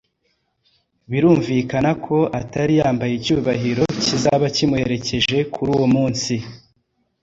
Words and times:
birumvikana 1.11 1.91
ko 2.05 2.17
atari 2.39 2.73
yambaye 2.81 3.13
icyubahiro 3.15 3.83
kizaba 4.05 4.45
kimuherekeje 4.55 5.37
kuri 5.53 5.69
uwo 5.75 5.87
munsi, 5.95 6.33